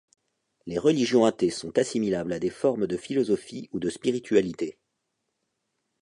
Les 0.65 0.79
religions 0.79 1.25
athées 1.25 1.51
sont 1.51 1.77
assimilables 1.77 2.33
à 2.33 2.39
des 2.39 2.49
formes 2.49 2.87
de 2.87 2.97
philosophies 2.97 3.69
ou 3.71 3.77
de 3.77 3.91
spiritualités. 3.91 4.79